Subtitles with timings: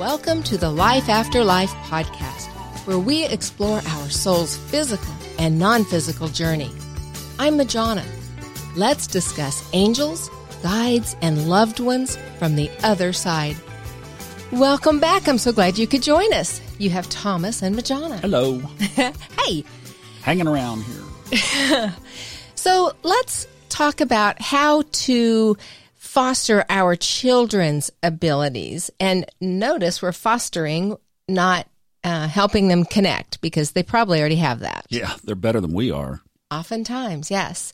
[0.00, 2.46] Welcome to the Life After Life podcast,
[2.86, 6.70] where we explore our soul's physical and non physical journey.
[7.38, 8.02] I'm Majona.
[8.76, 10.30] Let's discuss angels,
[10.62, 13.56] guides, and loved ones from the other side.
[14.50, 15.28] Welcome back.
[15.28, 16.62] I'm so glad you could join us.
[16.78, 18.20] You have Thomas and Majona.
[18.20, 18.56] Hello.
[19.38, 19.64] hey.
[20.22, 20.82] Hanging around
[21.30, 21.94] here.
[22.54, 25.58] so let's talk about how to
[26.10, 28.90] foster our children's abilities.
[28.98, 30.96] And notice we're fostering,
[31.28, 31.68] not
[32.02, 34.86] uh, helping them connect because they probably already have that.
[34.88, 36.20] Yeah, they're better than we are.
[36.50, 37.72] Oftentimes, yes.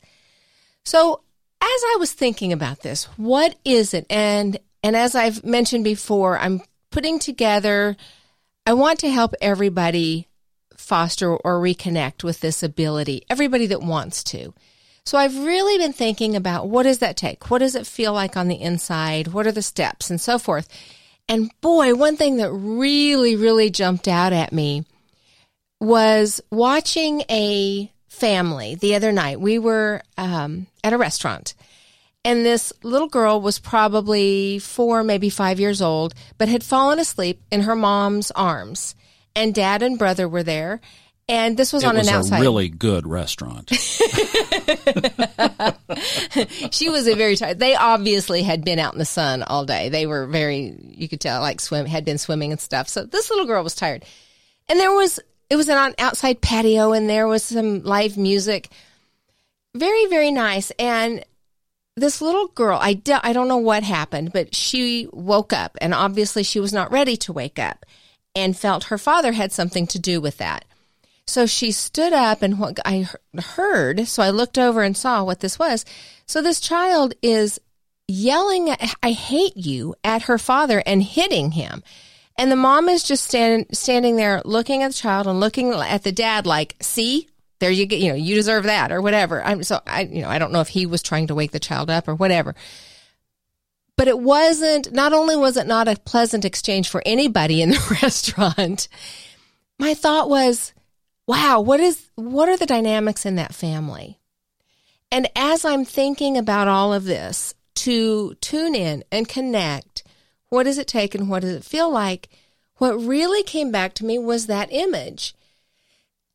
[0.84, 1.22] So
[1.62, 4.04] as I was thinking about this, what is it?
[4.10, 6.60] And and as I've mentioned before, I'm
[6.90, 7.96] putting together
[8.66, 10.28] I want to help everybody
[10.76, 14.52] foster or reconnect with this ability, everybody that wants to.
[15.06, 17.50] So I've really been thinking about what does that take?
[17.50, 19.28] What does it feel like on the inside?
[19.28, 20.68] What are the steps and so forth?
[21.28, 24.84] And boy, one thing that really, really jumped out at me
[25.80, 29.40] was watching a family the other night.
[29.40, 31.54] We were um, at a restaurant
[32.26, 37.40] and this little girl was probably four, maybe five years old, but had fallen asleep
[37.52, 38.96] in her mom's arms.
[39.36, 40.80] And dad and brother were there.
[41.28, 42.38] And this was it on was an outside.
[42.38, 43.70] a really good restaurant.
[46.70, 47.58] she was a very tired.
[47.58, 49.88] They obviously had been out in the sun all day.
[49.88, 52.88] They were very, you could tell, like swim, had been swimming and stuff.
[52.88, 54.04] So this little girl was tired.
[54.68, 58.68] And there was, it was an outside patio and there was some live music.
[59.74, 60.70] Very, very nice.
[60.78, 61.24] And
[61.96, 65.94] this little girl, I do, I don't know what happened, but she woke up and
[65.94, 67.86] obviously she was not ready to wake up
[68.34, 70.65] and felt her father had something to do with that.
[71.26, 73.08] So she stood up and what I
[73.56, 75.84] heard, so I looked over and saw what this was.
[76.26, 77.60] So this child is
[78.08, 81.82] yelling, I hate you at her father and hitting him.
[82.38, 86.04] And the mom is just stand, standing there looking at the child and looking at
[86.04, 89.42] the dad like, see, there you get, you know, you deserve that or whatever.
[89.42, 91.58] I'm so I, you know, I don't know if he was trying to wake the
[91.58, 92.54] child up or whatever.
[93.96, 97.98] But it wasn't, not only was it not a pleasant exchange for anybody in the
[98.02, 98.88] restaurant,
[99.78, 100.74] my thought was,
[101.26, 104.18] wow, what is what are the dynamics in that family?
[105.10, 110.02] And as I'm thinking about all of this, to tune in and connect,
[110.48, 112.28] what does it take and what does it feel like?
[112.78, 115.34] What really came back to me was that image.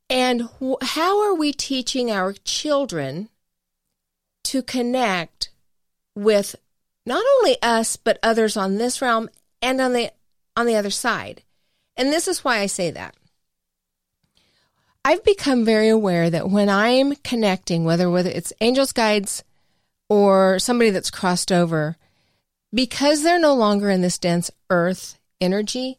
[0.09, 0.47] And
[0.81, 3.29] how are we teaching our children
[4.43, 5.49] to connect
[6.15, 6.55] with
[7.05, 9.29] not only us but others on this realm
[9.61, 10.11] and on the
[10.55, 11.43] on the other side?
[11.97, 13.15] And this is why I say that.
[15.03, 19.43] I've become very aware that when I'm connecting, whether whether it's angels, guides,
[20.09, 21.97] or somebody that's crossed over,
[22.73, 25.97] because they're no longer in this dense earth energy,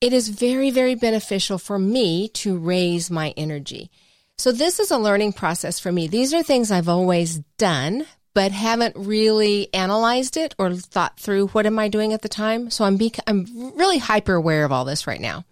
[0.00, 3.90] it is very, very beneficial for me to raise my energy.
[4.36, 6.06] So this is a learning process for me.
[6.06, 8.04] These are things I've always done,
[8.34, 12.70] but haven't really analyzed it or thought through what am I doing at the time.
[12.70, 15.44] So I'm, I'm really hyper aware of all this right now.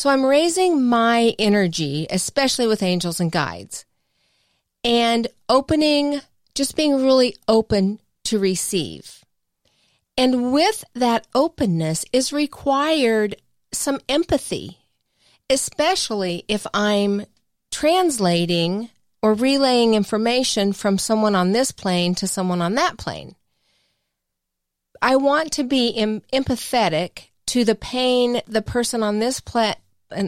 [0.00, 3.84] So I'm raising my energy, especially with angels and guides,
[4.82, 6.22] and opening,
[6.54, 9.22] just being really open to receive.
[10.16, 13.36] And with that openness is required
[13.72, 14.78] some empathy,
[15.50, 17.26] especially if I'm
[17.70, 18.88] translating
[19.20, 23.34] or relaying information from someone on this plane to someone on that plane.
[25.02, 29.74] I want to be em- empathetic to the pain the person on this pla-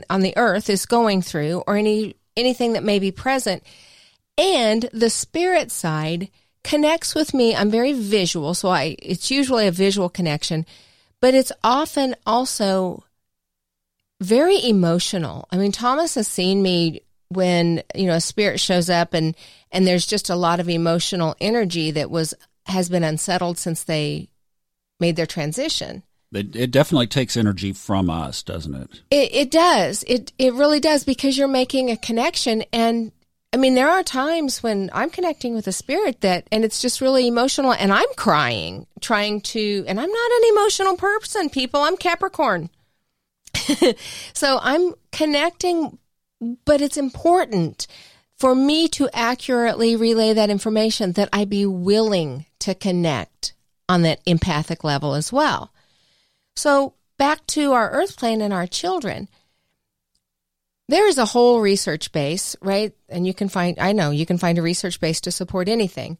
[0.09, 3.63] on the earth is going through or any anything that may be present.
[4.39, 6.31] And the spirit side
[6.65, 7.55] connects with me.
[7.55, 10.65] I'm very visual so i it's usually a visual connection
[11.21, 13.05] but it's often also
[14.21, 15.49] very emotional.
[15.51, 19.35] I mean thomas has seen me when you know a spirit shows up and
[19.71, 22.35] and there's just a lot of emotional energy that was
[22.67, 24.29] has been unsettled since they
[25.01, 26.03] made their transition
[26.33, 29.03] it, it definitely takes energy from us, doesn't it?
[29.11, 30.03] It, it does.
[30.07, 33.13] It it really does because you're making a connection, and
[33.53, 37.01] I mean there are times when I'm connecting with a spirit that, and it's just
[37.01, 41.81] really emotional, and I'm crying, trying to, and I'm not an emotional person, people.
[41.81, 42.71] I'm Capricorn,
[44.33, 45.99] so I'm connecting,
[46.65, 47.87] but it's important
[48.39, 53.53] for me to accurately relay that information that I be willing to connect
[53.89, 55.73] on that empathic level as well.
[56.57, 59.29] So back to our earth plane and our children.
[60.89, 62.93] There is a whole research base, right?
[63.09, 66.19] And you can find, I know, you can find a research base to support anything.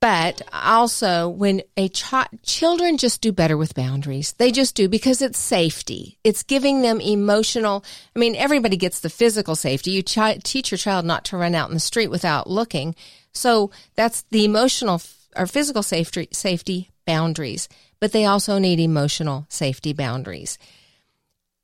[0.00, 4.34] But also, when a child, children just do better with boundaries.
[4.34, 6.18] They just do because it's safety.
[6.22, 7.82] It's giving them emotional.
[8.14, 9.92] I mean, everybody gets the physical safety.
[9.92, 12.94] You ch- teach your child not to run out in the street without looking.
[13.32, 15.00] So that's the emotional
[15.34, 17.68] or physical safety, safety boundaries.
[18.00, 20.58] But they also need emotional safety boundaries.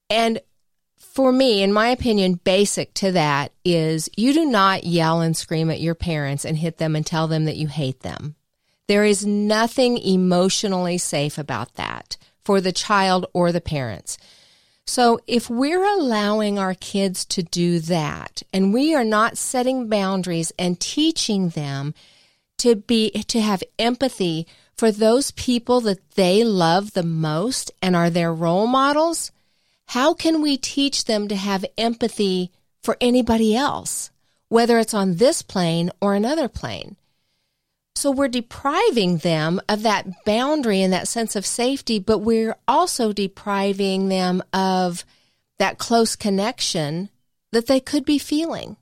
[0.08, 0.40] And
[0.98, 5.70] for me, in my opinion, basic to that is you do not yell and scream
[5.70, 8.34] at your parents and hit them and tell them that you hate them.
[8.88, 14.18] There is nothing emotionally safe about that for the child or the parents.
[14.86, 20.52] So if we're allowing our kids to do that and we are not setting boundaries
[20.58, 21.94] and teaching them
[22.58, 24.46] to be, to have empathy
[24.76, 29.30] for those people that they love the most and are their role models,
[29.86, 32.50] how can we teach them to have empathy
[32.82, 34.10] for anybody else,
[34.48, 36.96] whether it's on this plane or another plane?
[37.94, 43.12] So we're depriving them of that boundary and that sense of safety, but we're also
[43.12, 45.04] depriving them of
[45.58, 47.10] that close connection
[47.52, 48.76] that they could be feeling.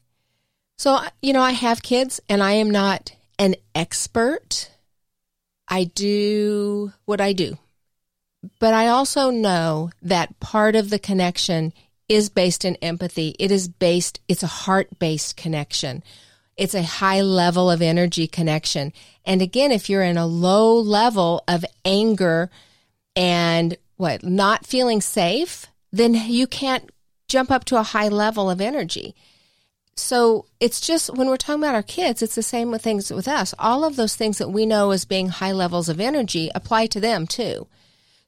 [0.78, 4.70] So, you know, I have kids and I am not an expert.
[5.70, 7.56] I do what I do.
[8.58, 11.72] But I also know that part of the connection
[12.08, 13.36] is based in empathy.
[13.38, 16.02] It is based, it's a heart based connection.
[16.56, 18.92] It's a high level of energy connection.
[19.24, 22.50] And again, if you're in a low level of anger
[23.14, 26.90] and what, not feeling safe, then you can't
[27.28, 29.14] jump up to a high level of energy.
[30.00, 33.28] So it's just when we're talking about our kids, it's the same with things with
[33.28, 33.54] us.
[33.58, 37.00] All of those things that we know as being high levels of energy apply to
[37.00, 37.66] them too.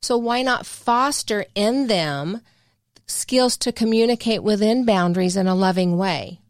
[0.01, 2.41] So why not foster in them
[3.07, 6.41] skills to communicate within boundaries in a loving way?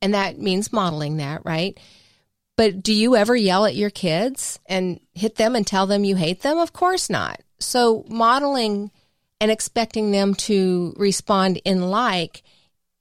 [0.00, 1.78] And that means modeling that, right?
[2.56, 6.16] But do you ever yell at your kids and hit them and tell them you
[6.16, 6.58] hate them?
[6.58, 7.40] Of course not.
[7.58, 8.90] So modeling
[9.40, 12.42] and expecting them to respond in like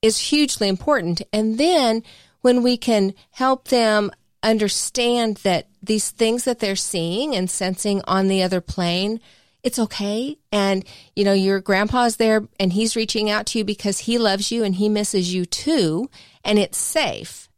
[0.02, 1.22] is hugely important.
[1.34, 2.04] And then
[2.42, 4.12] when we can help them
[4.44, 9.20] understand that these things that they're seeing and sensing on the other plane
[9.68, 10.38] it's okay.
[10.50, 14.50] And, you know, your grandpa's there and he's reaching out to you because he loves
[14.50, 16.10] you and he misses you too,
[16.42, 17.50] and it's safe.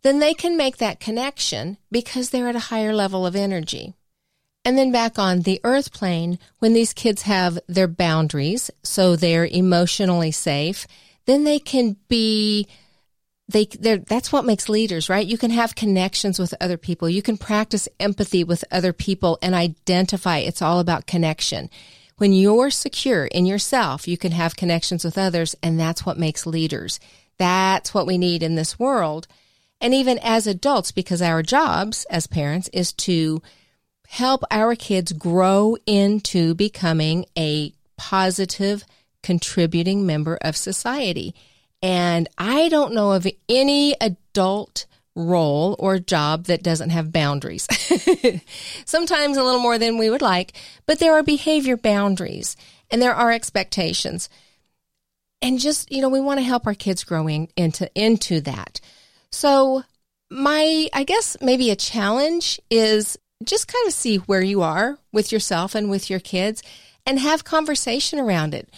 [0.00, 3.92] Then they can make that connection because they're at a higher level of energy.
[4.64, 9.46] And then back on the earth plane, when these kids have their boundaries, so they're
[9.46, 10.86] emotionally safe,
[11.28, 12.66] then they can be
[13.48, 13.98] they there.
[13.98, 15.26] that's what makes leaders right?
[15.26, 17.08] You can have connections with other people.
[17.08, 20.38] You can practice empathy with other people and identify.
[20.38, 21.70] It's all about connection.
[22.16, 26.46] When you're secure in yourself you can have connections with others and that's what makes
[26.46, 26.98] leaders.
[27.36, 29.28] That's what we need in this world.
[29.80, 33.42] And even as adults because our jobs as parents is to
[34.08, 38.84] help our kids grow into becoming a positive
[39.28, 41.34] contributing member of society
[41.82, 47.68] and I don't know of any adult role or job that doesn't have boundaries.
[48.86, 50.54] Sometimes a little more than we would like,
[50.86, 52.56] but there are behavior boundaries
[52.90, 54.30] and there are expectations.
[55.42, 58.80] And just, you know, we want to help our kids growing into into that.
[59.30, 59.82] So
[60.30, 65.32] my I guess maybe a challenge is just kind of see where you are with
[65.32, 66.62] yourself and with your kids
[67.06, 68.68] and have conversation around it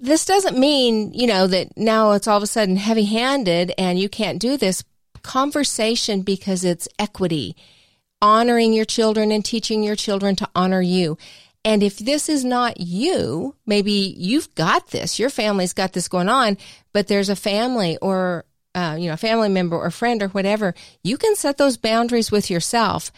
[0.00, 3.98] this doesn't mean, you know, that now it's all of a sudden heavy handed and
[3.98, 4.82] you can't do this.
[5.22, 7.54] Conversation because it's equity,
[8.22, 11.18] honoring your children and teaching your children to honor you.
[11.62, 16.30] And if this is not you, maybe you've got this, your family's got this going
[16.30, 16.56] on,
[16.94, 20.74] but there's a family or, uh, you know, a family member or friend or whatever,
[21.04, 23.12] you can set those boundaries with yourself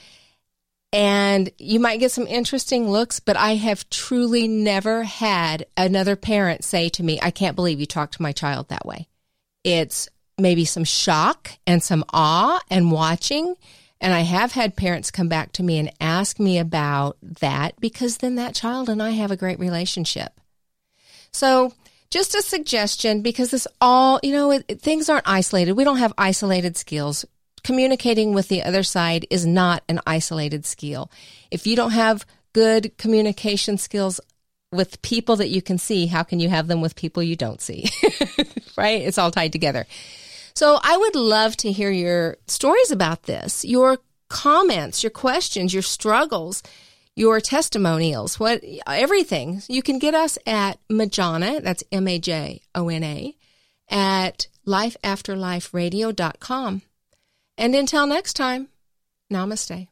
[0.92, 6.64] and you might get some interesting looks, but I have truly never had another parent
[6.64, 9.08] say to me, I can't believe you talked to my child that way.
[9.64, 10.08] It's
[10.38, 13.54] maybe some shock and some awe and watching.
[14.02, 18.18] And I have had parents come back to me and ask me about that because
[18.18, 20.32] then that child and I have a great relationship.
[21.32, 21.72] So
[22.10, 25.72] just a suggestion because this all, you know, it, things aren't isolated.
[25.72, 27.24] We don't have isolated skills
[27.64, 31.10] communicating with the other side is not an isolated skill.
[31.50, 34.20] If you don't have good communication skills
[34.70, 37.60] with people that you can see, how can you have them with people you don't
[37.60, 37.88] see?
[38.76, 39.02] right?
[39.02, 39.86] It's all tied together.
[40.54, 45.82] So I would love to hear your stories about this, your comments, your questions, your
[45.82, 46.62] struggles,
[47.14, 49.62] your testimonials, what everything.
[49.68, 53.36] You can get us at Majona, that's M A J O N A,
[53.90, 56.82] at lifeafterliferadio.com.
[57.62, 58.70] And until next time,
[59.32, 59.86] namaste.